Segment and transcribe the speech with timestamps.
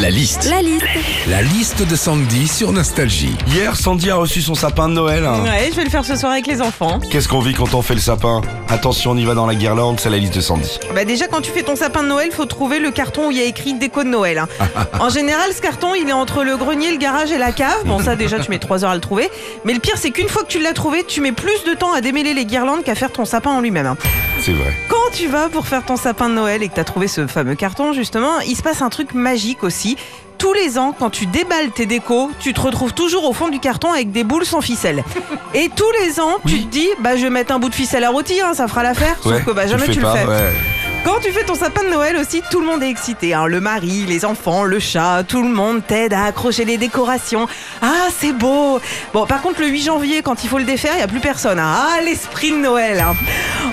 [0.00, 0.48] La liste.
[0.48, 0.84] La liste.
[1.28, 3.34] La liste de Sandy sur Nostalgie.
[3.48, 5.24] Hier, Sandy a reçu son sapin de Noël.
[5.26, 5.42] hein.
[5.44, 7.00] Ouais, je vais le faire ce soir avec les enfants.
[7.10, 8.40] Qu'est-ce qu'on vit quand on fait le sapin?
[8.70, 10.78] Attention, on y va dans la guirlande, c'est la liste de Sandy.
[10.94, 13.36] Bah déjà, quand tu fais ton sapin de Noël, faut trouver le carton où il
[13.36, 14.38] y a écrit déco de Noël.
[14.38, 14.46] hein.
[15.00, 17.84] en général, ce carton, il est entre le grenier, le garage et la cave.
[17.84, 19.28] Bon, ça déjà, tu mets 3 heures à le trouver.
[19.64, 21.92] Mais le pire, c'est qu'une fois que tu l'as trouvé, tu mets plus de temps
[21.92, 23.86] à démêler les guirlandes qu'à faire ton sapin en lui-même.
[23.86, 23.96] hein.
[24.40, 24.72] C'est vrai.
[24.88, 27.26] Quand tu vas pour faire ton sapin de Noël et que tu as trouvé ce
[27.26, 29.96] fameux carton, justement, il se passe un truc magique aussi.
[30.40, 33.60] Tous les ans, quand tu déballes tes décos, tu te retrouves toujours au fond du
[33.60, 35.04] carton avec des boules sans ficelle.
[35.54, 38.04] Et tous les ans, tu te dis, bah je vais mettre un bout de ficelle
[38.04, 39.16] à rôti, hein, ça fera l'affaire.
[39.22, 40.52] Sauf que bah, jamais tu tu, le fais ouais.
[41.02, 43.32] Quand tu fais ton sapin de Noël aussi, tout le monde est excité.
[43.34, 43.46] hein.
[43.46, 47.46] Le mari, les enfants, le chat, tout le monde t'aide à accrocher les décorations.
[47.80, 48.78] Ah, c'est beau
[49.14, 51.20] Bon, par contre, le 8 janvier, quand il faut le défaire, il n'y a plus
[51.20, 51.58] personne.
[51.58, 51.74] hein.
[51.74, 53.14] Ah, l'esprit de Noël hein.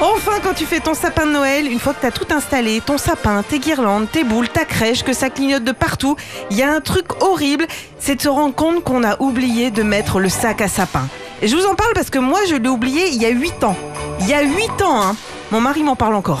[0.00, 2.80] Enfin, quand tu fais ton sapin de Noël, une fois que tu as tout installé,
[2.84, 6.16] ton sapin, tes guirlandes, tes boules, ta crèche, que ça clignote de partout,
[6.50, 7.66] il y a un truc horrible,
[8.00, 11.06] c'est de se rendre compte qu'on a oublié de mettre le sac à sapin.
[11.40, 13.62] Et je vous en parle parce que moi, je l'ai oublié il y a 8
[13.64, 13.76] ans.
[14.20, 15.16] Il y a 8 ans, hein.
[15.52, 16.40] Mon mari m'en parle encore.